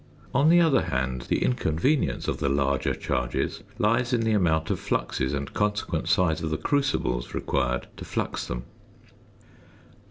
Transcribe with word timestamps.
On 0.33 0.49
the 0.49 0.59
other 0.59 0.81
hand, 0.85 1.27
the 1.29 1.43
inconvenience 1.43 2.27
of 2.27 2.39
the 2.39 2.49
larger 2.49 2.95
charges 2.95 3.61
lies 3.77 4.13
in 4.13 4.21
the 4.21 4.31
amount 4.31 4.71
of 4.71 4.79
fluxes 4.79 5.31
and 5.31 5.53
consequent 5.53 6.09
size 6.09 6.41
of 6.41 6.49
the 6.49 6.57
crucibles 6.57 7.35
required 7.35 7.85
to 7.97 8.03
flux 8.05 8.47
them. 8.47 8.63